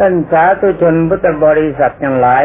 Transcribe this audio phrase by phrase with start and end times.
[0.00, 2.44] ท่านสาธุชนพุทธบริษัททั้งหลาย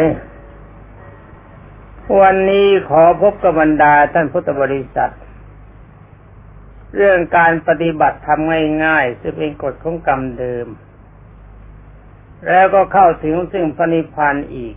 [2.22, 5.13] วันนี้ขอพบกับบรรดาท่านพุทธบริษัท
[6.96, 8.52] เรื่องการปฏิบัติทำ
[8.86, 10.68] ง่ายๆซึ่งเป็นกฎของกรรมเดิม
[12.47, 14.76] แล้วก็เข้าถึงซึ่งพระนิพพานอีก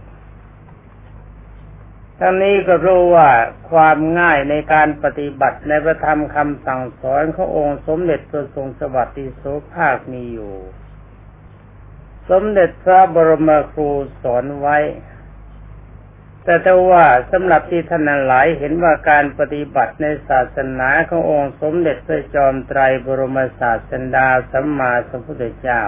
[2.18, 3.30] ทั้งนี้ก็รู้ว่า
[3.70, 10.54] ความง่ายในการปฏิบัติในพระธรรมคำสั่งสอนขององค์สมเด็จพระทรงสวัสดิโสภาคมีอยู่
[12.30, 13.88] สมเด็จพระบรมครู
[14.22, 14.78] สอนไว้
[16.44, 25.82] แต่ถ้าว่าสำหรับที่ท่านหลายเห็นว่าการปฏิบัติในศาสนาขององค์สมเด็จพระจอมไตรบรมศาสดาสัมมาสัมพุทธเจ้า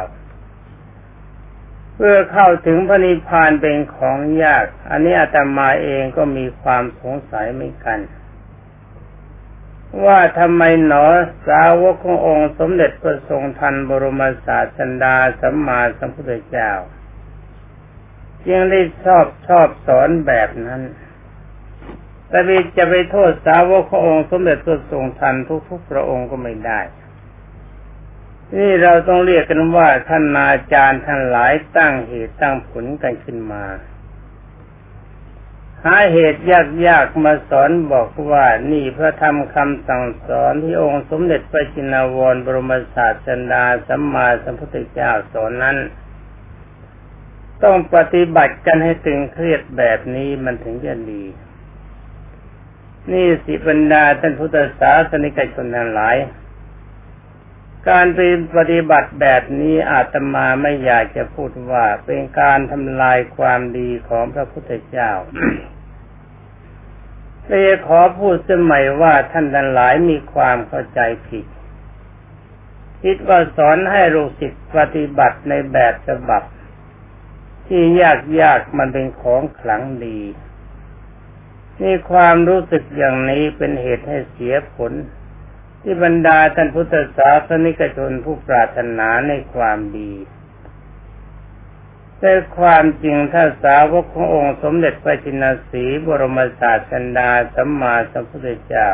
[1.94, 7.98] เพื่อเข้าถึงพระนิพพานเป็นของยาก อันนี้อาตมาเองก็มีความสงสัยเหมือนกัน
[10.04, 11.04] ว่าทำไมหนอ
[11.46, 16.72] สาวกขององค์สมเด็จพระทรงทันบรมศาสดาสัมมาสัมพุทธเจ้า
[18.46, 20.82] จึงได้ชอบชอบสอนแบบนั้น
[22.28, 22.40] แต่
[22.76, 25.34] จะไปโทษสาวกขององค์สมเด็จพระทรงทัน
[25.68, 26.80] ทุกๆพระองค์ก็ไม่ได้
[28.56, 33.64] นี่เราต้องเรียกกันว่าท่านอาจารย์ท่านหลายตั้งเหตุตั้งผลกันขึ้นมา
[35.84, 36.42] หาเหตุ
[36.86, 45.76] ยากๆมาสอนบอกว่านี่พระธรรมคำสั่งสอนที่องค์สมเด็จพระจินวรบรมศาสดาสัมมาสัมพุทธเจ้าสอนนั้น
[47.62, 51.24] ต้องปฏิบัติกันให้ตึงเครียดแบบนี้มันถึงจะดี
[53.12, 56.16] นี่สิบรรดาท่านพุทธศาสนิกชนทั้งหลาย
[57.88, 58.06] การ
[58.56, 65.12] ปฏิบัติแบบนี้อาตมาไม่อยากจะพูดว่าเป็นการทำลายความดีของพระพุทธเจ้า
[67.46, 71.46] เลยขอพูดสมัยว่าท่านทั้งหลายมีความเข้าใจผิด
[73.02, 76.42] คิดว่าสอนให้ลูกศิษย์ปฏิบัติในแบบฉบับ
[77.66, 80.20] ที่ยากยากมันเป็นของขลังดี
[81.82, 84.92] นี่ความรู้สึกอย่างนี้เป็นเหตุให้เสียผล
[85.82, 90.12] ที่บรรดาท่านพุทธศาสนิกชนผู้ปรารถนาในความดี
[92.18, 98.90] แต่ความจริงถ้าสาวกขององค์สมเด็จพระจินสีบรมศาสดาสัมมาสัมพุทธเจ้า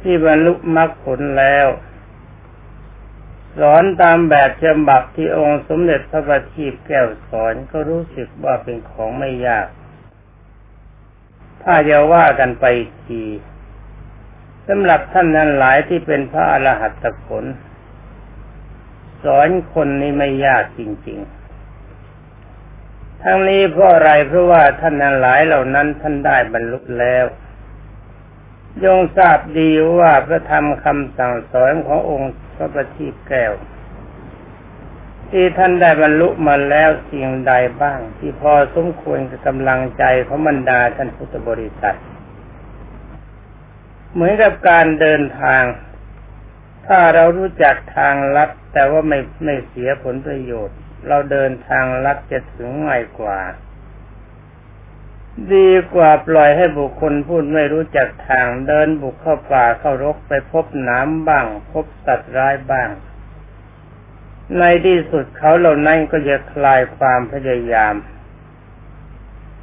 [0.00, 1.66] ที่บรรลุมรรคผลแล้ว
[3.58, 9.66] สอนตามแบบฉบับที่องค์สมเด็จพระบัณฑิตแก้วสอนก็รู้สึกว่าเป็นของไม่ยาก
[11.62, 12.64] ถ้าจะว่ากันไป
[13.04, 13.22] ที
[14.68, 17.44] สำหรับท่านนั้นหลายที่เป็นพระอรหัตผล
[19.24, 21.18] สอนคนนี้ไม่ยากจริง
[22.40, 27.24] ๆ ทั้งนี้เพราะอะไรเพราะว่าท่านนั้นหลายเหล่านั้นท่านได้บรรลุแล้ว
[28.84, 33.52] ยงทราบดีว่าพระธรรมคำสั่งสอนขององค์พระปฏิแก้ว
[35.30, 41.98] ที่ท่านได้บรรลุมาแล้วสิ่งใดบ้าง ที่พอสมควรกับกำลังใจของบรรดาท่านพุทธบริษัท
[44.16, 45.62] เหมือนกับการเดินทาง
[46.86, 50.78] ถ้าเรารู้จักทางลัด แต่ว่าไม่ไม่เสียผลประโยชน์
[51.08, 53.38] เราเดินทางลัดจะถึงง่ายกว่า
[55.52, 62.88] ดีกว่าปล่อยให้บุคคลพูดไม่รู้จักทางเดินบุกเข้าป่าเข้ารกไปพบน้ำบ้าง พบสัตว์ร้ายบ้าง
[64.58, 67.94] ในที่สุดเขาเหล่านั้นก็จะคลายความพยายาม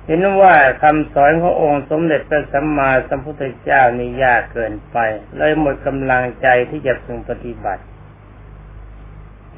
[0.06, 4.98] เห็นว่าคำสอนขององค์สมเด็จพระสัมมาสัมพุทธเจ้านี่ยากเกินไป
[5.38, 7.84] เลยหมดกำลังใจที่จะพึงปฏิบัติ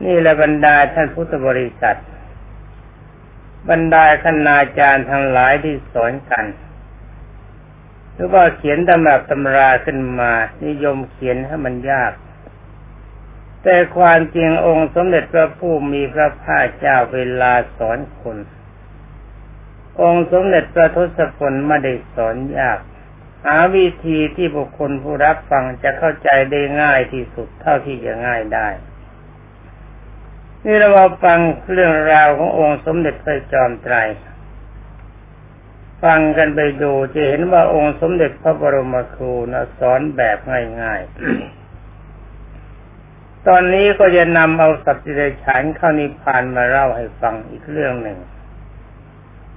[0.04, 2.00] นี่แหละบรรดาท่านพุทธบริษัท
[3.70, 6.46] บรรดาคณาจารย์ทั้งหลายที่สอนกัน
[8.14, 10.32] หรือว่าเขียนตำรับตำราขึ้นมา
[10.66, 12.14] นิยมเขียนให้มันยาก
[13.64, 18.38] แต่ความจริงองค์สมเด็จพระผู้มีพระภาคเจ้าเวลาสอนคน
[20.02, 22.80] องค์สมเด็จพระทศพลไม่ได้สอนยาก
[23.46, 28.68] หาวิธีที่บุคคลผู้รับฟังจะเข้าใจได้ง่ายที่สุดเท่าที่จะง่ายได้
[30.66, 31.40] นี่เรามาฟัง
[31.74, 33.96] เรื่องราวขององค์สมเด็จพระจอมไตร
[36.04, 40.38] ฟังกันไปดูจะเห็นว่าองค์สมเด็จพระบรมครูนะสอนแบบ
[40.82, 48.18] ง่ายๆ ตอนนี้ก็จะนำเอาสัตว์เดรัจฉานเข้านิพพานมาเล่าให้ฟังอีกเรื่องหนึ่ง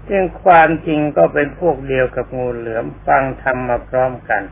[0.09, 4.43] ซึ่งความจริงก็เป็นพวกเดียวกับงูเหลือมฟังธรรมมาพร้อมกัน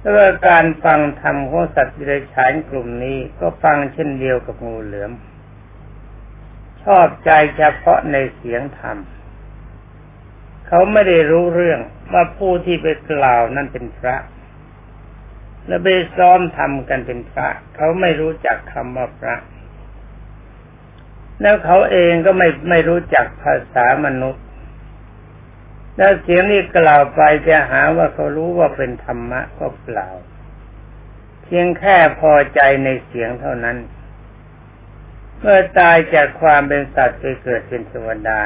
[0.00, 0.14] แล้ว
[0.48, 5.12] การฟังธรรมของสัตว์ดิเรกชันกลุ่มนี้ก็ฟังเช่นเดียวกับงูเหลือม
[6.84, 8.96] ชอบใจเฉพาะในเสียงธรรม
[10.68, 11.80] เขาไม่ได้รู้เรื่อง
[12.12, 14.16] ว่าผู้ที่ไปกล่าวนั่นเป็นพระ
[15.66, 19.34] และไปซ้อมทำกันเป็นพระ เขาไม่รู้จักคำว่าพระ
[21.40, 24.44] แล้วเขาเองก็ไม่ไม่รู้จักภาษามนุษย์
[25.96, 30.08] แล้วเสียงนี้กล่าวไปจะหาว่าเขารู้ว่าเป็นธรรมะก็เปล่า
[31.42, 33.76] เพียงแค่พอใจในเสียงเท่านั้น
[35.38, 38.40] เมื่อตายจากความเป็นสัตว์ไปเกิดเป็นเทวดา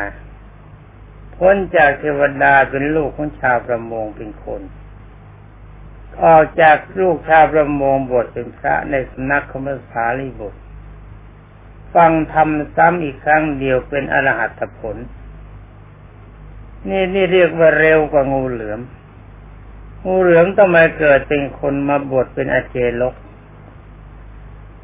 [1.36, 4.62] พ้นจากเทวดาเป็นลูกของชาวประมงเป็นคน
[6.24, 10.60] ออกจากลูกชาวประมงบทเป็นพระในสำนักของพระสารีบุตร
[11.94, 14.96] ฟังธรรมซ้ำอีกครั้งเดียวเป็นอรหัตผล
[16.88, 18.80] นี่นี่เรียกว่าเร็วกว่างูเหลือม
[20.06, 23.14] งูเหลือมต้องมาเกิดเป็นคนมาบวชเป็นอาเจลก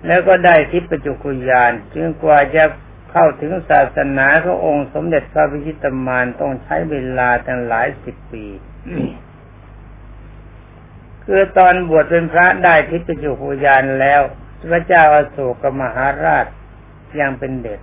[0.07, 2.65] แล้วก็ได้ทิพจุกุยานจึงกว่าจะ
[3.11, 8.47] เข้าถึงศาสนาขององค์สมเด็จพระพิชิตมารต้องใช้เวลาตั้งหลายสิบปี
[11.25, 14.21] คือตอนบวชเป็นพระได้ทิพจุกุยานแล้ว
[14.71, 16.47] พระเจ้าอาโศกมหาราช
[17.21, 17.81] ยังเป็นเด็ก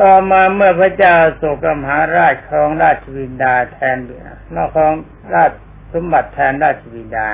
[0.00, 3.96] ต่อมาเมื่อพระเจ้าโศกมหาราชครองราชวินดาแทน
[4.54, 4.94] นอกครอง
[5.34, 5.52] ราช
[5.92, 7.28] สมบัติแทนราชวินดา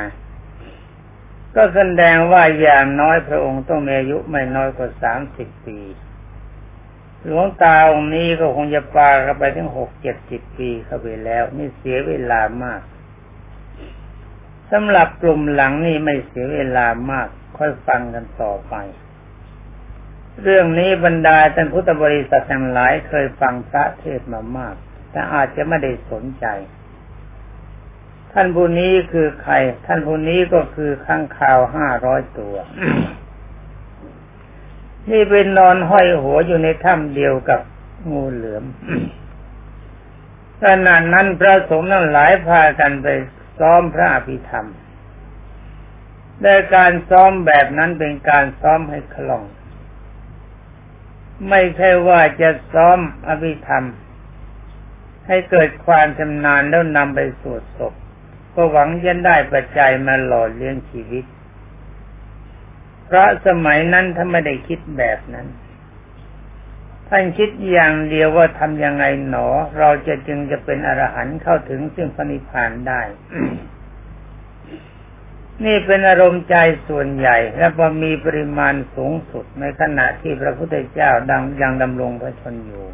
[1.56, 5.78] ก็แสดงว่าอย่างน้อยพระองค์ต้องมีอายุไม่น้อยกว่าสามสิบปี
[7.24, 12.80] หลวงตาองค์นี้ก็คงจะปาเข้าไปถึงหกเจ็ดสิบปีเข้าไปแล้ว นี่เสียเวลามาก
[14.70, 18.74] สำหรับกลุ่มหลังนี่ไม่เสียเวลามาก ค่อยฟังกันต่อไป
[20.42, 24.74] เรื่องนี้บรรดาท่านพุทธบริษัททั้งหลายเคยฟังพระเทศมามาก
[25.10, 26.46] แต่อาจจะไม่ได้สนใจ
[28.32, 29.54] ท่านผู้นี้คือใคร
[29.86, 32.54] ท่านผู้นี้ก็คือข้างข่าวห้าร้อยตัว
[35.10, 37.60] นี่เป็นนอนห้อยหัวอยู่ในถ้ำเดียวกับ
[38.10, 38.64] งูเหลือม
[40.62, 43.06] ขณะนั้นพระสงฆ์นั้นหลายพากันไป
[43.58, 44.66] ซ้อมพระอภิธรรม
[46.40, 49.44] แต่การซ้อมแบบนั้นเป็นการซ้อมให้คล่อง
[51.48, 52.98] ไม่ใช่ว่าจะซ้อม
[53.28, 53.84] อภิธรรม
[55.26, 57.94] ให้เกิดความชำนาญแล้วนำไปสวดศพ
[58.54, 61.24] ก็หวังจะได้ปัจจัยมาหล่อเลี้ยงชีวิต
[63.04, 65.46] เพราะสมัยนั้นท่านไม่ได้คิดแบบนั้น
[67.08, 69.48] ท่านคิดอย่างเดียวว่าทำยังไงหนอ
[69.78, 73.02] เราจะจึงจะเป็นอรหันต์เข้าถึงซึ่งพระนิพพานได้
[75.64, 76.56] นี่เป็นอารมณ์ใจ
[76.88, 82.86] ส่วนใหญ่ และพอมีปริมาณสูงสุดในขณะที่พระพุทธเจ้าดังยังดำรงพระชนอยู่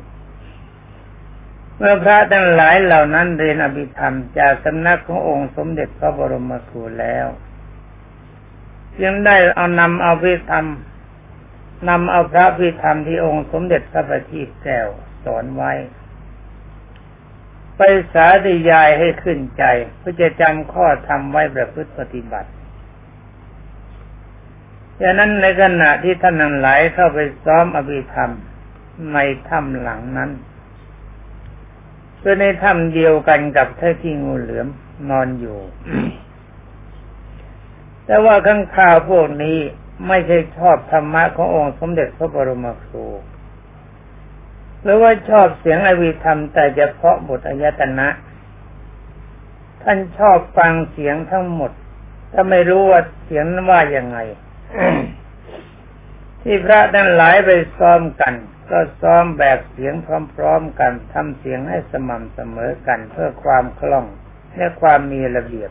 [1.78, 7.26] เมื่อพระทั้งหลายเหล่านั้นเรียนอภิธรรมจากสำนักขององค์สมเด็จพระบรมครูแล้ว
[9.04, 10.66] ยังได้เอานำเอาพิธรรม
[11.88, 14.88] นำเอาพระพิธรรมที่องค์สมเด็จพระบัณฑิตแก้ว
[15.24, 15.72] สอนไว้
[17.76, 17.82] ไป
[18.12, 19.64] สาธยายให้ขึ้นใจ
[19.98, 22.50] เพื่อจะจำข้อธรรมไว้ประพฤติปฏิบัติ
[25.06, 28.30] ดังนั้นในขณะที่ท่านนั้นหลายเข้าไปซ้อมอภิธรรม
[29.14, 29.18] ใน
[29.48, 30.30] ถ้ำหลังนั้น
[32.20, 34.68] คือในถ้ำเดียวกันกับท่าที่งูเหลือม
[35.10, 35.58] นอนอยู่
[38.06, 39.58] แต่ว่าข้างข่าวพวกนี้
[40.08, 43.06] ไม่ใช่ชอบธรรมะขององค์สมเด็จพระบรมครู
[44.82, 48.08] หรือว่าชอบเสียงอวิธรรม แต่เฉพาะบทอายตนะ
[49.82, 51.72] ท่านชอบฟังเสียงทั้งหมด
[52.32, 54.18] ถ้าไม่รู้ว่าเสียงนั้นว่ายังไง
[56.42, 58.34] ที่พระนั้นหลายไปซ้อมกัน
[58.70, 59.94] ก็ซ้อมแบบเสียง
[60.36, 64.06] พร้อมๆกันทำเสียงให้สม่ำเสมอกันเพื่อความคล่อง
[64.54, 65.70] และความมีระเบียบ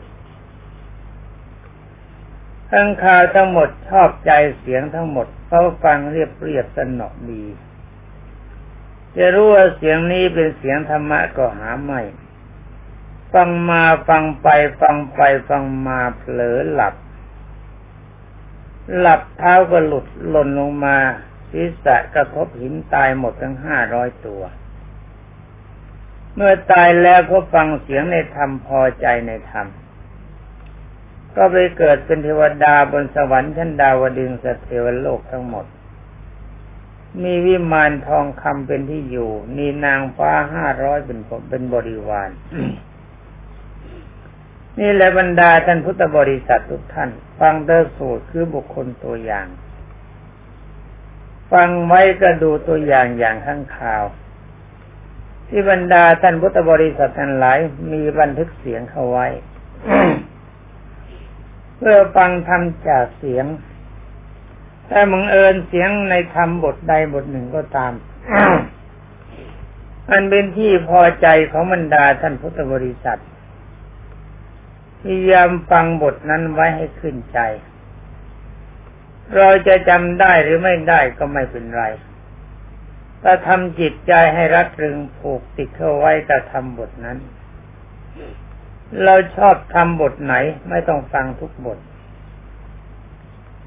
[2.70, 7.44] ทั้งคาทั้งหมดชอบใจเสียงทั้งหมดเขาฟังเรียบเรียบสนอดี
[9.16, 12.00] จะรู้ว่าเสียงนี้เป็นเสียงธรรมะก็หาไม่
[13.32, 14.48] ฟังมาฟังไป
[14.80, 16.94] ฟังไปฟังมาเผลอหลับ
[18.98, 20.96] หลับเท้าก็หลุดหล่นลงมา
[21.50, 24.42] ศีรษะกระทบหินตายหมดทั้งห้าร้อยตัว
[26.34, 29.66] เมื่อตายแล้วก็ฟังเสียงในธรรมพอใจในธรรม
[31.36, 35.66] ก็ไปเกิดเป็นเทวดาบนสวรรค์ชั้นดาวดึงสเทวโลกทั้งหมด
[37.22, 42.30] มีวิมานทองคำเป็นที่อยู่มีนางฟ้าห้าร้อยเป็นเป็นบริวาร
[44.80, 49.46] นี่แหละบรรดาท่านพุทธบริษัททุกท่าน ฟังเดอสูตรคือบุคคลตัวอย่าง
[51.52, 54.04] ฟังไว้ก็ดูตัวอย่างอย่างข้างข่าว
[55.48, 57.58] ที่บรรดาท่านพุทธบริษัททั้งหลาย
[57.92, 59.26] มีบันทึกเสียงเข้าไว้
[61.76, 63.46] เพื่อฟังทำจากเสียง
[64.90, 67.92] ถ้ามึงเอิญเสียงในธรรมบทใดบทหนึ่งก็ตาม
[70.10, 73.20] อันเป็นที่พอใจของบรรดาท่านพุทธบริษัท
[75.04, 77.38] พยายามฟังบทนั้นไว้ให้ขึ้นใจ
[79.36, 81.84] เราจะจำได้หรือไม่ได้ก็ไม่เป็นไร
[83.22, 87.18] ถ้าทำจิตใจให้รัดรึงผูกติดเข้าไว้กับทำบทนั้น
[89.04, 90.34] เราชอบทำบทไหน
[90.68, 91.78] ไม่ต้องฟังทุกบท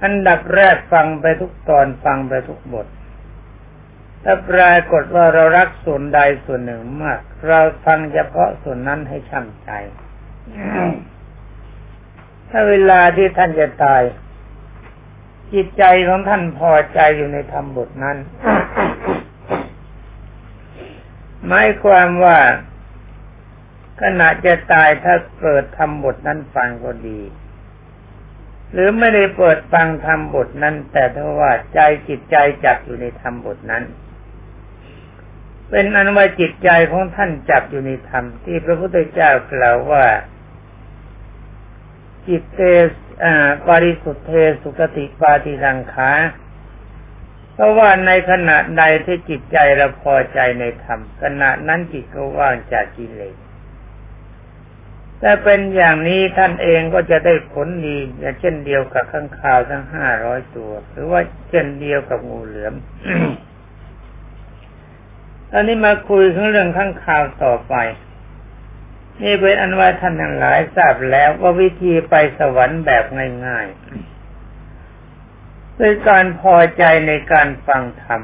[0.03, 2.87] อันดับแรกฟังไปทุกตอนฟังไปทุกบท
[4.23, 9.69] ถ้าปรากฏว่าเรารักส่วนใดส่วนหนึ่งมาก เราฟังเฉพาะส่วนนั้นให้ช่ำใจ
[12.49, 14.01] ถ้าเวลาที่ท่านจะตาย
[15.53, 18.17] จิตใจของท่านพอใจอยู่ในธรรมบทนั้น
[21.47, 22.37] หมายความว่า
[24.01, 27.19] ขณะจะตายถ้าเปิดทำบทนั้นฟังก็ดี
[28.71, 32.35] หรือไม่ได้เปิดฟังทำบทนั้น แต่ถ้าว่าใจจิตใจ
[32.65, 33.83] จับอยู่ในธรรมบทนั้น
[35.69, 40.05] เป็นอนุมาจิตใจของท่านจับอยู่ในธรรมที่พระพุทธเจ้ากล่าวว่า
[42.27, 42.61] จิตเต
[43.67, 44.31] ปาริสุทธเท
[44.61, 46.11] สุกติปาติรังขา
[47.53, 53.35] เพราะว่าในขณะใดที่จิตใจเราพอใจในธรรมขณะนั้นจิตก็ว่างจากกิเลส
[55.19, 62.73] แต่เป็นอย่างนี้ท่านเองก็จะได้ผลดีอย่างเช่นเดียวกับข้างข่าวทั้งห้าร้อยตัว หรือว่าเช่นเดียวกับงูเหลือม
[65.51, 67.75] ตอนนี้มาคุยถึงเรื่องข้างข่าวต่อไป
[69.23, 73.05] นี่เป็นอันว่าท่านทั้งหลายทราบแล้วว่าวิธีไปสวรรค์แบบ
[73.45, 78.21] ง่ายๆด้วยการพอใจในการฟังธรรม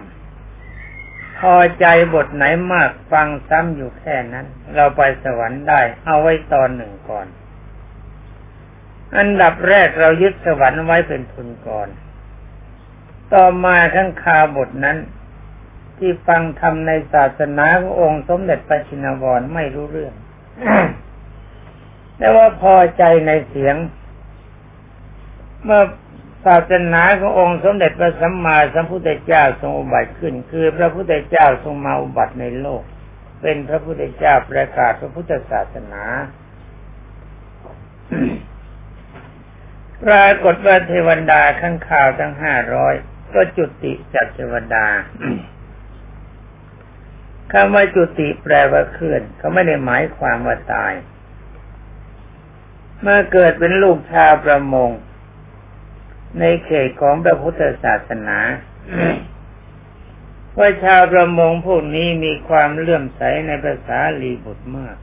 [1.39, 4.45] พอใจบทไหนมากฟังซ้ำอยู่แค่นั้น
[4.75, 7.27] เราไปสวรรค์ได้ เอาไว้ตอนหนึ่งก่อน
[9.17, 11.87] อันดับแรกเรายึดสวรรค์ไว้เป็นทุนก่อน
[13.33, 14.97] ต่อมาทั้งคาบทนั้น
[15.97, 20.13] ที่ฟังธรรมในศาสนาขององค์สมเด็จพระชินวรไม่รู้เรื่อง
[22.17, 23.75] แต่ว่าพอใจในเสียง
[25.63, 25.83] เมื่อ
[26.45, 32.81] ศาสนาขององค์สมเด็จพระสัมมาสัมพุทธเจ้าทรงอุบัติขึ้น คือพระพุทธเจ้าทรงมาอุบัติในโลก
[33.41, 36.03] เป็นพระพุทธเจ้าประกาศพระพุทธศาสนา
[40.03, 42.93] ปรากฏว่าเทวดาข้างข่าวทั้งห้าร้อย
[43.33, 44.85] ก็จุติจากเทวดา
[47.55, 50.93] คำว่าจุติแปลว่าเคลื่อนเขาไม่ได้หมายความว่าตาย
[53.01, 54.89] เมื่อเกิดเป็นลูกชาวประมง
[56.39, 58.39] ในเขตของพระพุทธศาสนา
[60.57, 64.97] ว่าชาวประมงพวกนี้มีความเลื่อมใสในภาษาลีบุตรมาก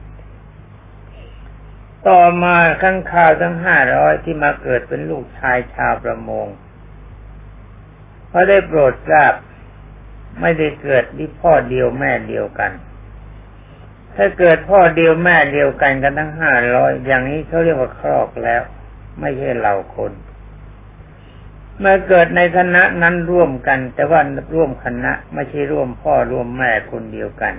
[2.07, 6.47] ต่อมาข้างข่าวทั้งห้าร้อยที่มาเกิดเป็นลูกชายชาวประมง
[8.27, 9.33] เพราได้โปรดทราบ
[10.39, 12.71] ไม่ได้เกิดที่พ่อเดียวแม่เดียวกัน
[14.15, 18.61] ถ้าเกิดพ่อเดียวแม่เดียวกันกันทั้งห้าร้อยอย่างนี้เขาเรียกว่าครอกแล้ว
[19.19, 20.11] ไม่ใช่เหล่าคน
[21.79, 24.21] เมื่อเกิดในคณะนั้นร่วมกัน แต่ว่า
[24.55, 27.53] ร่วมคณะไม่ใช่ร่วมพ่อร่วมแม่คนเดียวกัน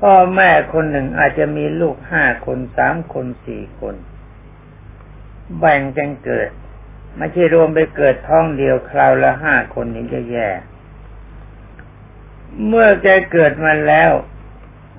[0.00, 3.94] พ่อแม่คนหนึ่งอาจจะมีลูกห้าคนสามคนสี่คน
[5.58, 6.50] แบ่งกันเกิด
[7.16, 10.48] ไม่ใช่รวมไปเกิดท้องเดียวคราวละห้าคนนี้จะแย่
[12.66, 14.12] เมื่อแกเกิดมาแล้ว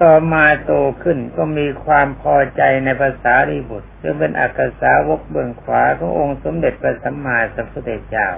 [0.01, 8.30] ต่อมาโตขึ้นก็มีความพอใจในภาษารีบุตรซึ่งเป็นอักษาวกเบื้องขวาขององค์สมเด็จพระสัมมาสัมพุทธเจ้า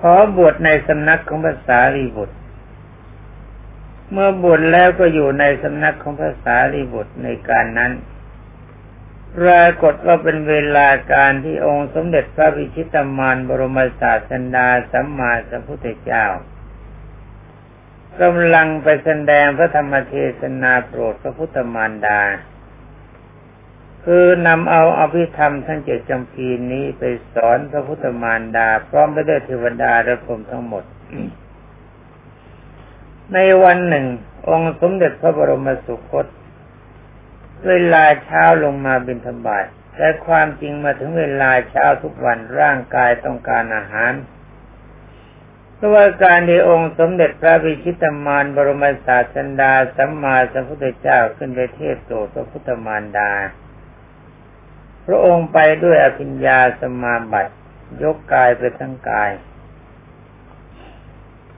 [0.00, 2.36] ขอบวชในสำนักของภาษารีบุตร
[4.12, 7.92] เมื่อบวชแล้วก็อยู่ในสำนักของภาษารีบุตรในการนั้น
[9.36, 16.26] ปรากฏว่าเป็นเวลาการที่องค์สมเด็จพระวิชิตามานบรมศาสดาสัมมาสัมพุทธเจ้า
[18.20, 22.20] กำลังไปแสดงพระธรรมเทศนาโปรดพระพุทธมารดา
[24.04, 27.02] คือนำเอาอภิธรรมทั้งเจ็ดจำพีนี้ไป
[27.34, 30.84] สอนพระพุทธมารดา พร้อมไปด้วยเทวดาและพรมทั้งหมด
[33.32, 34.06] ในวันหนึ่ง
[34.48, 36.26] องค์สมเด็จพระบรมสุคต
[37.66, 39.64] เวลาเช้าลงมาบิณฑบาต
[39.96, 44.12] แต่ความจริงมาถึงเวลาเช้าทุกวันร่างกายต้องการอาหาร
[45.74, 53.32] เพราะว่าการที่องค์สมเด็จพระวิชิตมารบรมศาสดาสัมมาสัมพุทธเจ้าขึ้นไปเทศโปรดพระพุทธมารดา
[55.06, 57.52] พระองค์ไปด้วยอภิญญาสมาบัติ
[58.02, 59.30] ยกกายไปทั้งกาย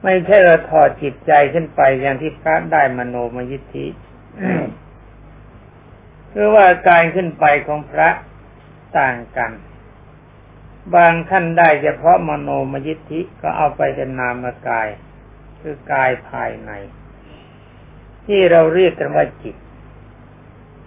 [0.02, 3.87] ไม่ใช่เราถอดจิตใจขึ้นไปอย่างที่พระได้มโนมยิทธิ
[6.32, 8.08] คือว่าการขึ้นไปของพระ
[8.99, 9.52] ต่างกัน
[10.94, 14.88] บางท่านได้เฉพาะมโนมยิทธิก็เอาไปเป็นนามกาย
[15.60, 16.70] คือกายภายใน
[18.26, 19.56] ที่เราเรียกกันว่าจิต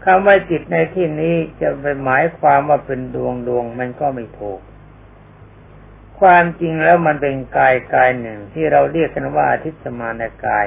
[0.04, 4.60] คำว่าจิตในที่นี้จะไปหมายความว่าเป็นดวงดวงมันก็ไม่ถูก
[6.20, 10.66] ความจริงแล้วมันเป็นกายกายหนึ่งที่เราเรียกกันว่าทิตสมานกาย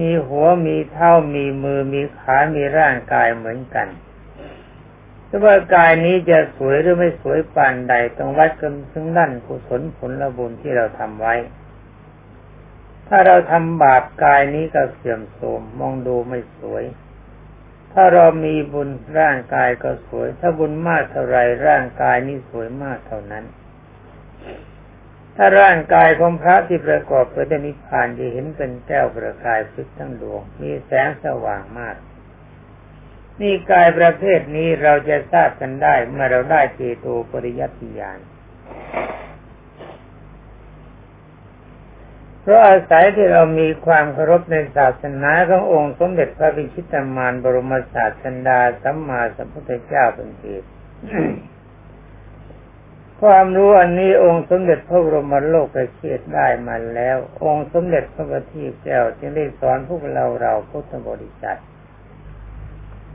[0.00, 3.88] มีหัวมีเท้ามีมือมีขา มีร่างกายเหมือนกัน
[5.26, 11.34] แต่ว่ากายนี้จะสวยหรือไม่สวยปานใดต้องวัดกันซึ่งนั่นกุศลผลละบุญที่เราทำไว้
[13.08, 16.84] ถ้าเราทำบาปกายนี้ก็เสื่อมโทรมมองดูไม่สวย
[17.92, 18.88] ถ้าเรามีบุญ
[19.18, 23.44] ร่างกายก็สวย ถ้าบุญมากเท่าไรร่างกายนี้สวยมากเท่านั้น
[25.36, 31.96] ถ้าร่างกายของพระที่ประกอบไปด้วยนิพพานจะเห็นเป็นแก้วประกายพลิกทั้งดวง มีแสงสว่างมาก
[33.40, 38.20] นี่กายประเภทนี้เราจะทราบกันได้เมื่อเราได้เจโตปริยัติญาณ
[42.42, 50.68] เพราะอาศัยที่เรามีความเคารพในศาสนาขององค์สมเด็จพระวิชิตามานบรมศาสดาสัมมาสัมพุทธเจ้าเป็นเหตุ
[53.22, 61.60] ความรู้อันนี้องค์สมเด็จพระบรมโลกเชียได้มาแล้ว องค์สมเด็จพระบัณฑิตแก้วจึงได้สอนพวกเราเราพุทธบริษัท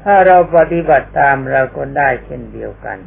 [0.04, 2.98] ถ้าเราปฏิบัติตามเราก็ได้เช่นเดียวกัน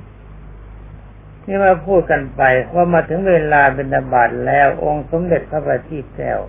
[1.47, 2.43] นี่มาพูดกันไป
[2.75, 6.41] ว่ามาถึงเวลาเป็นดบาตแล้ว องค์สมเด็จพระบัณฑิตแก้ว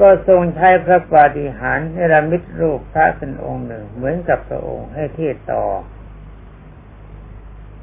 [0.00, 5.64] ก็ทรงใช้พระปาฏิหาริย์ในระมิดรูปพระเป็นองค์หนึ่ง เหมือนกับพระองค์ให้เทศต่อ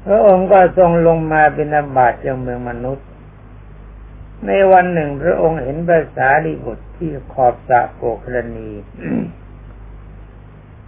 [0.06, 3.06] พระองค์ก็ทรงลงมาเป็นอบาตยังเมืองมนุษย์
[4.46, 8.70] ในวันหนึ่งพระองค์เห็นภาษาลีบุตรที่ขอบสะโกกรณี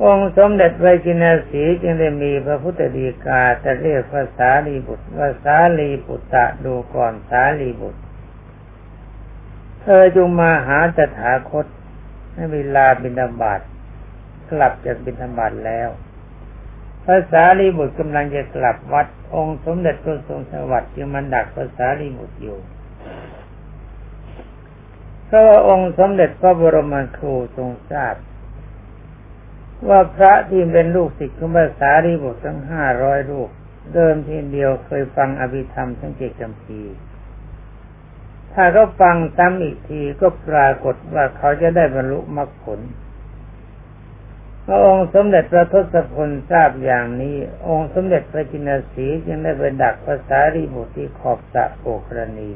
[0.02, 6.26] องค์สมเด็จไวกินาสีจึงได้มีพระพุทธดีกาจะเรียกภาษาลีบุตรภาษาลีบุตร
[6.64, 8.00] ดูก่อนสาลีบุตร
[9.82, 11.66] เธอจงมาหาตถาคต
[12.34, 13.60] ให้เวลาบิณฑบาต
[14.50, 15.88] กลับจากบิณฑบาตแล้ว
[17.10, 22.58] ภาษาลีบุตรกำลังจะกลับวัด องค์สมเด็จพระทรงสวัสดิ์จึงมันดักภาษาลีบุตรอยู่
[25.26, 28.14] เพราะองค์สมเด็จพระบรมครูทรงทราบ
[29.88, 33.50] ว่าพระที่เป็นลูกศิษย์ของภาษารีบุตรทั้งห้าร้อยรูป
[33.94, 36.80] เดิมทีเดียวเคยฟังอภิธรรมทั้งเจ็ดจำพี
[38.52, 42.80] ถ้าเขาฟังซ้ำอีกทีก็ปรากฏว่าเขาจะได้บรรลุมรรคผล
[44.72, 47.36] พระองค์สมเด็จพระทศพลทราบอย่างนี้
[47.68, 52.52] องค์สมเด็จพระจินสีจึงได้ไปดักภาษารีบุตรที่ขอบสะโปกรณี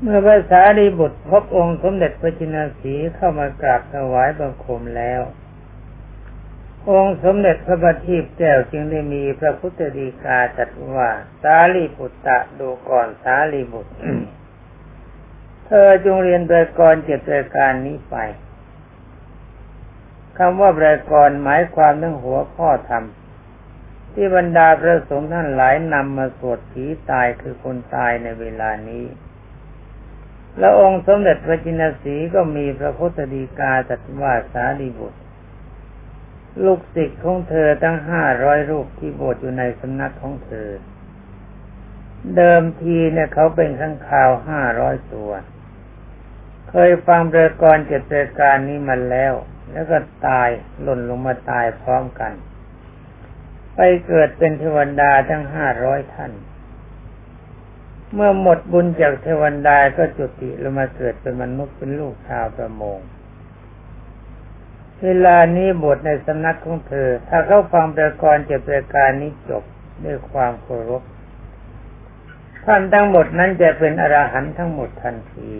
[0.00, 5.20] เมื่อภาษาดีบุตรพบองค์สมเด็จพระจินสีเข้ามากราบถวายบังคมแล้ว
[6.90, 11.10] องค์สมเด็จพระบัณฑิตแก้วจึงได้มีพระพุทธดีกาจัดว่า
[11.42, 12.18] สาลีบุตร
[12.58, 13.92] ดูก่อนสาลีบุตร
[15.66, 18.16] เธอจงเรียนประกรเจ็ดประการนี้ไป
[20.42, 23.04] คำว่าประกรหมายความเรื่องหัวข้อธรรม
[24.12, 29.04] ที่บรรดาพระสงฆ์ท่านหลายนำมาสวดผีตายคือคนตายในเวลานี้
[30.58, 35.20] แล้วองค์สมเด็จพระจินสีก็มีพระพุทธดีกาตรัสว่าสารีบุตร
[36.64, 40.68] ลูกศิษย์ของเธอตั้งห้าร้อยรูปที่บวชอยู่ในสำนักของเธอ
[42.36, 45.30] เดิมทีเนี่ยเขาเป็นข้างข่าวห้าร้อยตัว
[46.70, 49.34] เคยฟังประกรณ์เจ็ดประการนี้มาแล้ว
[49.72, 50.48] แล้วก็ตาย
[50.82, 52.32] หล่นลงมาตายพร้อมกัน
[53.74, 56.32] ไปเกิดเป็นเทวดาทั้งห้าร้อยท่าน
[58.14, 62.98] เมื่อหมดบุญจากเทวันดาก็จุติลงมาเกิดเป็นมนุษย์เป็นลูกชาวประมง
[65.04, 69.64] เวลานี้บทในสำนักของเธอ ถ้าเขาฟังประกรณ์เจ็บประการนี้จบ
[70.04, 71.02] ด้วยความเคารพ
[72.64, 75.50] ท่านทั้งหมดนั้นจะเป็นอรหันต์ทั้งหมดทันที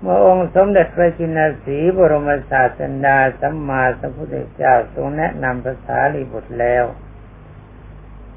[0.00, 6.84] เมื่อองค์สมเด็จพระจินสีบรมศาสดาสัมมาสัมพุทธเจ้าทรงแนะนำภาษาลีบุตรแล้ว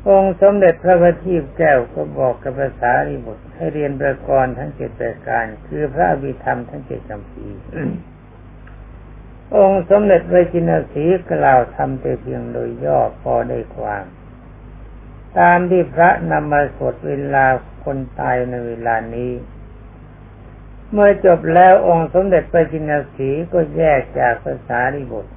[0.10, 7.47] องค์สมเด็จพระบัณฑิตแก้วก็บอกกับภาษาริบุตร ให้เรียนประกรณ์ทั้งเจ็ดประการ คือพระอภิธรรมทั้งเจ็ดคำพี
[9.56, 14.06] องค์สมเด็จพระจินสีกล่าวทำแต่เพียงโดยย่อพอได้ความ
[15.38, 17.45] ตามที่พระนำมาสวดเวลา
[17.84, 19.32] คนตายในเวลานี้
[20.91, 25.32] เมื่อจบแล้วองค์สมเด็จพระจินสีก็แยกจากภาษาริบุตร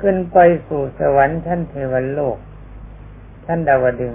[0.00, 2.36] ขึ้นไปสู่สวรรค์ชั้นเทวโลก
[3.46, 4.14] ท่านดาวดึง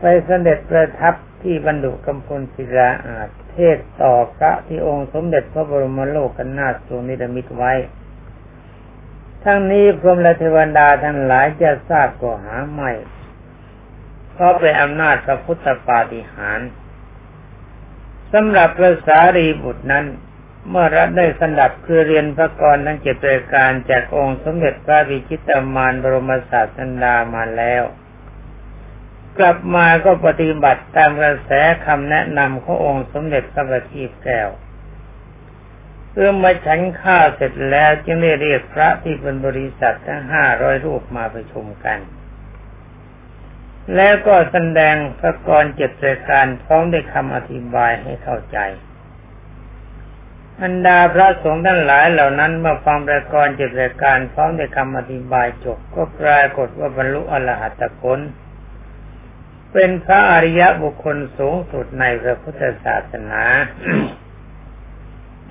[0.00, 7.72] ไปเสด็จประทับที่บรรดุกำพลศิลาอาจเทศต่อพระที่องค์สมเด็จพระบรมโลกกันนาทรงนิรมิตไว้
[9.44, 12.90] ทั้งนี้พรหมและเทวดาทั้งหลายจะทราบก็หาไม่
[14.32, 16.70] เพราะเป็นอำนาจพระพุทธปาฏิหาริย์
[18.38, 20.06] สำหรับพระสารีบุตรนั้น
[20.70, 27.82] เมื่อรัฐได้สนับคือเรียนพระกรทั้งเจ็ดรายการจากองค์สมเด็จพระวิชิตามานบรมศาสดามาแล้ว
[29.38, 31.50] กลับมาก็ปฏิบัติตามกระแส
[31.86, 34.50] คำแนะนำขององค์สมเด็จพระบัณฑิตแก้ว
[36.10, 41.98] เพื่อมาฉันข้าเสร็จแล้วจึงได้เรียกพระที่เป็นบริษัททั้งห้าร้อยรูปมาประชุมกัน
[43.94, 48.58] แล้วก็แสดงพระกรเจ็ดรายการพร้อมด้วยคำอธิบายให้เข้าใจ
[50.60, 58.18] บรรดาพระสงฆ์ทั้งหลายเหล่านั้นเมื่อฟังประกรณ์จิตรการพร้อมในคำอธิบายจบก็ปรากฏว่าบรรลุอรหัตผล
[59.72, 63.42] เป็นพระอริยบุคคลสูงสุดในพระพุทธศาสนา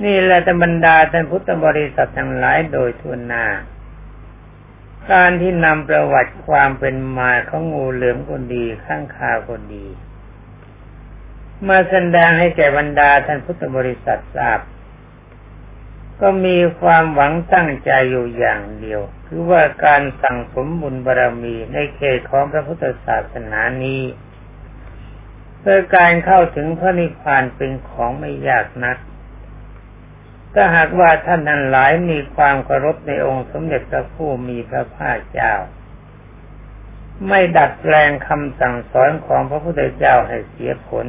[0.04, 3.46] นี่แหละธรรมดาท่านพุทธบริษัททั้งหลายโดยทุนนา
[5.12, 9.88] การที่นำประวัติความเป็นมาของงูเหลือมคนดีข้างคาคนดี
[11.68, 14.60] มาแสดงให้แก่บรรดาท่านพุทธบริษัททราบ
[16.22, 24.02] ก็มีความหวังตั้งใจอยู่อย่างเดียว คือว่าการสั่งสมบุญบารรมีในเขตของพระพุทธศาสนานี้
[25.60, 28.98] เพื่อการเข้าถึงพระนิพพานเป็นของไม่ยากนัก
[30.56, 35.54] ถ้าหากว่าท่านนั้นหลายมีความเคารพในองค์สมเด็จพระผู้มีพระภาคเจ้า
[37.28, 41.06] ไม่ดัดแปลงคำสั่งสอนของพระพุทธเจ้าให้เสียผล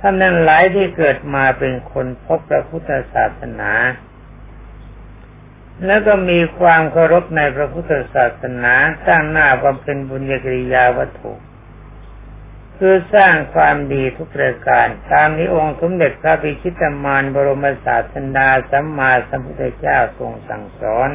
[0.00, 3.72] ท่านนั้นหลายที่เกิดมาเป็นคนพบพระพุทธศาสนา
[5.86, 8.74] แล้วก็มีความเคารพในพระพุทธศาสนา
[9.06, 11.32] สร้างหน้าความเป็นบุญญกิริยาวัตถุ
[12.78, 21.10] คือสร้างความดีทุกประการ ตามนี้องค์สมเด็จพระบิชิตมานบรมศาสดาสัมมาสัมพุทธเจ้าทรงสั่งสอน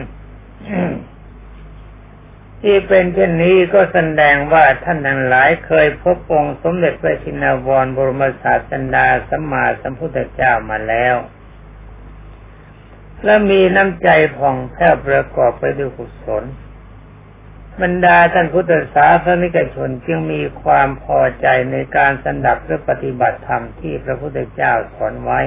[2.62, 11.16] ที่เป็นเช่นนี้ก็แสดงว่าท่านทั้งหลายเคยพบองค์สมเด็จพระชินวรบรมศาสดาสัมมาสัมพุทธเจ้ามาแล้ว
[13.24, 16.44] และมีน้ำใจผ่องแผ้วประกอบไปด้วยกุศล
[17.80, 25.42] บรรดาท่านพุทธศาสนิกชนจึงมีความพอใจในการสันดับและปฏิบัติธรรมที่พระพุทธเจ้าสอนไว้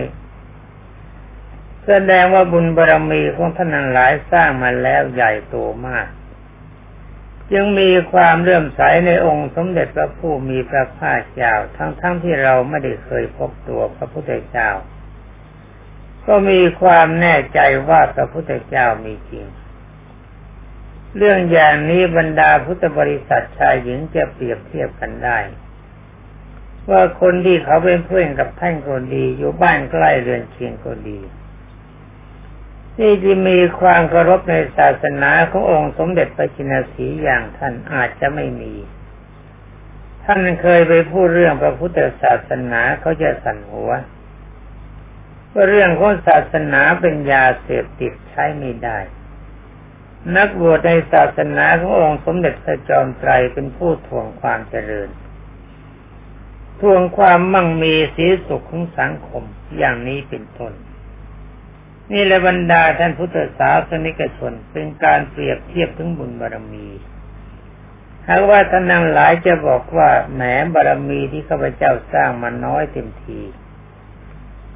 [1.86, 5.56] แสดงว่าบุญบารรมีของท่านหลายสร้างมาแล้วใหญ่โต
[5.86, 6.06] มาก
[7.52, 14.70] จึงมีความเลื่อมใสในองค์สมเด็จพระผู้มีพระภาคเจ้าทั้งๆทที่เราไม่ได้เคยพบตัวพระพุทธเจ้า
[16.26, 19.46] ก็มีความแน่ใจว่าพระพุทธเจ้ามีจริง
[21.16, 25.38] เรื่องอย่างนี้บรรดาพุทธบริษัทชายหญิงจะเปรียบเทียบกันได้
[26.90, 31.20] ว่าคนที่เขาเป็นเพื่อนกับท่านคนดี อยู่บ้านใกล้เรือนเคียงคนดี
[32.96, 38.74] ที่จะมีความเคารพในศาสนาขององค์สมเด็จพระจินสีอย่างท่านอาจจะไม่มี
[40.24, 43.90] ท่านเคยไปพูดเรื่องพระพุทธศาสนาเขาจะสั่นหัว
[45.52, 48.98] ว่าเรื่องของศาสนาเป็นยาเสพติดใช้ไม่ได้
[50.36, 55.08] นักบวชในศาสนาขององค์สมเด็จพระจอมไตรเป็นผู้ทวงความเจริญ
[56.80, 59.42] ทวงความมั่งมีสีสุขของสังคม
[59.78, 60.72] อย่างนี้เป็นต้น
[62.12, 66.88] นี่แหละบรรดาท่านพุทธศาสนิกชนเป็นการเปรียบเทียบถึงบุญบารรมี
[68.28, 70.42] หากว่าท่านนังหลายจะบอกว่าแหม
[70.74, 73.40] บารรมีที่ข้าพเจ้าสร้างมันน้อยเต็มที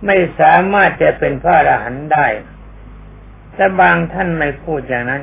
[0.07, 2.27] ไม่สามารถจะเป็นพระอรหันต์ได้
[3.59, 5.23] แต่บางท่านไม่พูดอย่างนั้น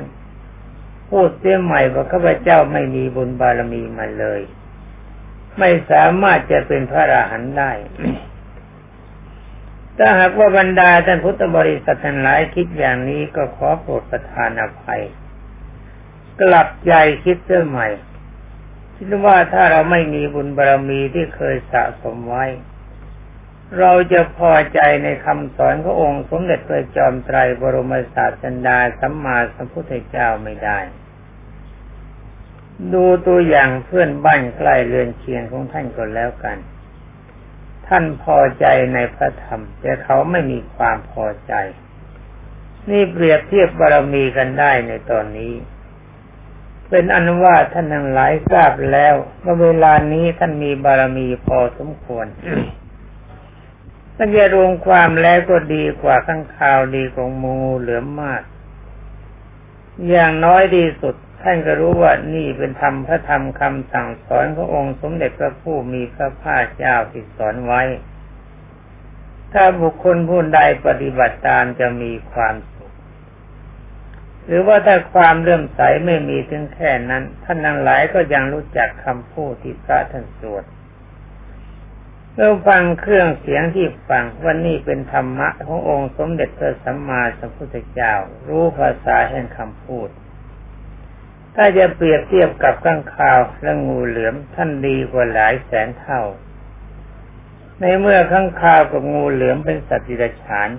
[1.10, 4.40] พูดเสียใหม่ว่าข้าพเจ้าไม่มีบุญบารมีมาเลย
[5.58, 7.72] ไม่สามารถจะเป็นพระอรหันต์ได้
[9.98, 15.02] ถ้าหากว่าบรรดาท่านพุทธบริษัททั้งหลายคิดอย่างนี้ก็ขอโปรดประทานอภัย
[16.40, 16.92] กลับใจ
[17.24, 17.88] คิดเรื่อใหม่
[18.96, 22.44] คิดว่าถ้าเราไม่มีบุญบารรมีที่เคยสะสมไว้
[23.80, 30.78] เราจะพอใจในคำสอนขององค์สมเด็จพระจอมไตรบรมศาสดาสัมมาสัมพุทธเจ้าไม่ได้
[32.94, 36.58] ดูตัวอย่างเพื่อนบ้านใกล้เรือนเคียงของท่านก็แล้วกัน
[37.86, 41.52] ท่านพอใจในพระธรรม แต่เขาไม่มีความพอใจ
[42.90, 45.54] นี่เปรียบเทียบบารมีกันได้ในตอนนี้
[46.90, 52.26] เป็นอนุว่าท่านทั้งหลายทราบแล้วว่าเวลานี้ท่านมีบารมีพอสมควร
[54.16, 58.42] ท่านจะรวมความแล้วก็ดีกว่าข้างข่าวดีของมูเหลือมมาก
[60.08, 67.82] อย่างน้อยดีสุด ท่านก็รู้ว่านี่เป็นธรรมพระธรรมคำสั่งสอนขององค์สมเด็จพระผู้มีพระภาคเจ้าที่สอนไว้
[69.52, 72.92] ถ้าบุคคลผู้ใดปฏิบัติตามจะมีความสุข
[74.46, 80.64] หรือว่าถ้าความเลื่อมใสไม่มีถึงแค่นั้น ท่านทั้งหลายก็ยังรู้จักคำพูดที่พระท่านสวด
[82.38, 88.14] เมื่อฟังเครื่องเสียงที่ฟังว่านี่เป็นธรรมะขององค์สมเด็จพระสัมมาสัมพุทธเจ้า
[88.48, 90.08] รู้ภาษาแห่งคำพูด
[91.56, 96.22] ถ้าจะเปรียบเทียบกับข้างคาวและงูเหลือมท่านดีกว่าหลายแสนเท่า
[97.80, 100.70] ในเมื่อข้างคาวกับงูเหลือมเป็นสัตว์ดิรัจฉาน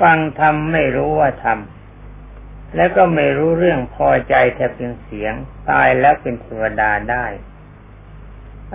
[0.00, 5.34] ฟังทำไม่รู้ว่าทำและก็ไม่รู้เรื่องพอใจแค่เพียงเสียง
[5.70, 7.26] ตายแล้วเป็นเทวดาได้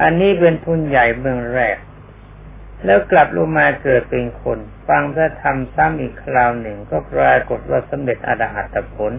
[0.01, 1.77] อันนี้เป็นทุนใหญ่เบื้องแรก
[2.85, 9.13] แล้วกลับลงมาเกิดเป็นคน ฟังพระธรรมซ้ำอีกคราวหนึ่งก็ปรากฏว่าสำเร็จอรหัตผล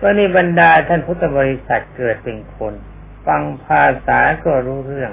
[0.00, 2.74] ก็นี่บรรดาท่านพุทธบริษัทเกิดเป็นคน
[3.26, 5.12] ฟังภาษาก็รู้เรื่อง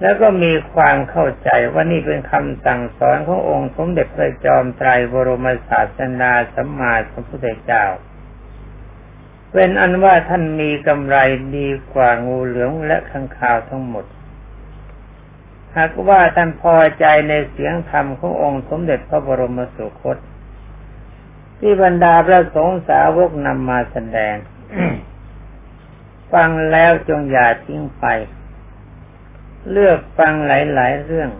[0.00, 7.84] แล้วก็มีความเข้าใจว่านี่เป็นคำสั่งสอนขององค์สมเด็จพระจอมไตรบรมศาสนาสัมมาสัมพุทธเจ้า
[9.52, 11.16] เป็นอันว่าท่านมีกำไร
[11.56, 14.04] ดีกว่างูเหลืองและข้างคาวทั้งหมด
[15.76, 20.18] หากว่าท่านพอใจในเสียงธรรมขององค์สมเด็จพระบรมสุคต
[21.58, 24.36] ที่บรรดาพระสงฆ์สาวกนำมาแสดง
[26.32, 28.04] ฟังแล้วจงอย่าทิ้งไป
[29.70, 31.30] เลือกฟังหลาย ๆ เรื่อง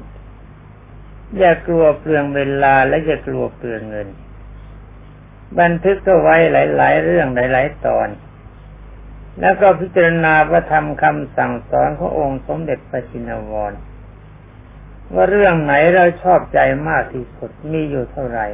[1.39, 4.09] อย่ากลัวเปลืองเวลาและอย่ากลัวเปลืองเงิน
[5.59, 8.09] บันทึกก็ไว้หลาย ๆ เรื่องหลาย ๆ ตอน
[9.41, 13.73] แล้วก็พิจารณาพระธรรมคำสั่งสอนขององค์สมเด็จพระชินวร
[15.13, 18.47] ว่าเรื่องไหนเราชอบใจมากที่สุดมีอยู่เท่าไหร่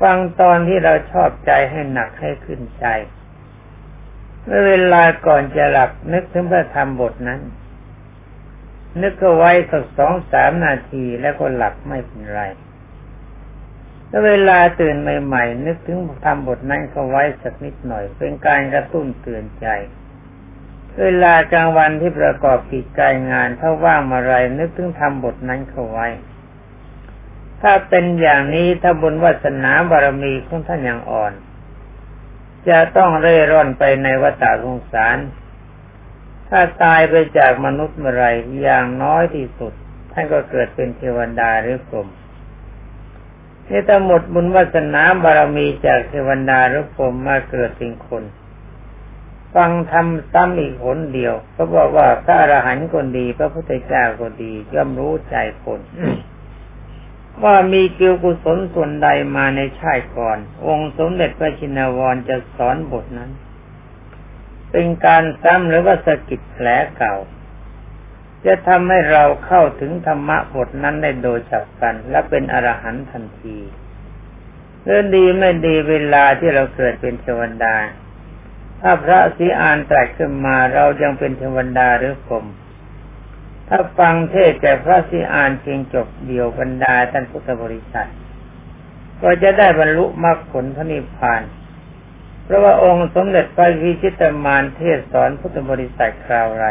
[0.00, 2.86] ฟังตอนที่เราชอบใจให้หนักให้ขึ้นใจ
[4.44, 7.40] เมื่อเวลาก่อนจะหลับนึกถึงพระธรรมบทนั้น
[9.02, 12.42] นึกก็ไว้สักสองสามนาทีแล้วก็หลับไม่เป็นไร
[14.08, 19.66] แล้วเวลาตื่นใหม่ๆนึกถึงธรรมบทนั้นก็ไว้สักนิดหน่อย เป็นการกระตุ้นเตือนใจ
[21.00, 26.08] เวลากลางวันที่ประกอบกิจการงานถ้าว่างมาไรนึกถึงธรรมบทนั้นเข้าไว้
[27.62, 31.32] ถ้าเป็นอย่างนี้ถ้าบุญวาสนาบารมีของท่านยังอ่อน
[32.68, 35.18] จะต้องเร่ร่อนไปในวัฏสงสาร
[36.48, 38.26] ถ้าตายไปจากมนุษย์เมื่อไร
[38.62, 39.72] อย่างน้อยที่สุด
[40.12, 42.08] ท่านก็เกิดเป็นเทวดาหรือพรหม
[43.70, 48.22] นี่ถ้าหมดบุญวาสนาบารมีจากเทวดาหรือพรมมาเกิดเป็นคน
[49.54, 55.80] ฟังทำซ้ำอีกหนเดียวก็บอกว่าพระอรหันต์คนดี พระพุทธเจ้าก็ดีย่อมรู้ใจคน
[57.44, 63.30] ว่ามีเกี่ยวกุศลส่วนใดมาในชาติก่อน องค์สมเด็จพระชินวรจะสอนบทนั้น
[64.70, 67.14] เป็นการซ้ำหรือว่าสกิดแผลเก่า
[68.46, 73.58] จะทำให้เราเข้าถึงธรรมะบทนั้นได้โดยฉับพลันและเป็นอรหันต์ทันที
[74.84, 77.74] เรื่องดีไม่ดีเวลาที่เราเกิดเป็นเทวดา
[78.80, 82.46] ถ้าพระสีอานตรัสขึ้นมาเรายังเป็นเทวดาหรือพรหม
[83.68, 88.10] ถ้าฟังเทศแก่พระสิอานเพียงจบเดียวบรรดาท่านพุทธบริษัท
[89.22, 91.42] ก็จะได้บรรลุมรรคผลพระนิพพาน
[92.44, 96.66] เพราะว่าองค์สมเด็จพระวิชิตมารเทศสอนพุทธบริษัทคราวไร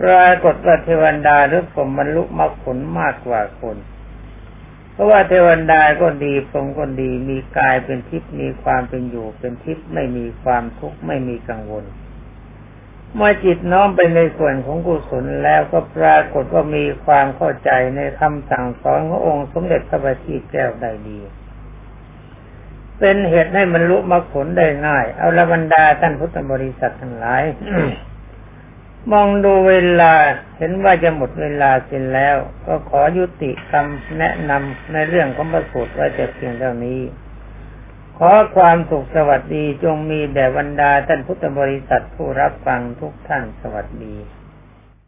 [0.00, 3.76] ปรากฏว่าเทวดาหรือผมบรรลุมรรคผลมากกว่าคน
[4.92, 11.84] เพราะว่าเทวดาก็ดีผมก็ดีมีกายเป็นทิพย์มีความเป็นอยู่เป็นทิพย์ไม่มีความทุกข์ไม่มีกังวล
[13.14, 21.18] เมื่อจิตน้อมไปในส่วนของกุศลแล้วก็ปรากฏว่ามีความเข้าใจในคำสั่งสอนขององค์สมเด็จพระบัณฑิตแก้วได้ดี
[22.98, 27.42] เป็นเหตุให้มันลุมรรคผลได้ง่าย เอาละบรรดาท่านพุทธบริษัททั้งหลาย
[29.12, 30.12] มองดูเวลา
[30.58, 32.36] เห็นว่าจะหมดเวลาเสร็จแล้ว
[32.66, 37.00] ก็ขอยุติคำแนะนำในเรื่องของพระสูตรไว้แต่เพียงเท่านี้
[38.18, 44.16] ขอความสุขสวัสดีจงมีแด่บรรดาท่านพุทธบริษัทผู้รับฟังทุกท่านสวัสดี